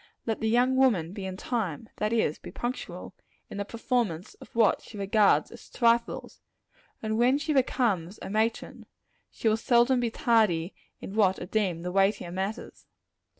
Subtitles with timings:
[0.25, 3.13] Let the young woman be in time that is, be punctual
[3.51, 6.41] in the performance of what she regards as trifles,
[7.03, 8.87] and when she becomes a matron,
[9.29, 12.87] she will seldom be tardy in what are deemed the weightier matters.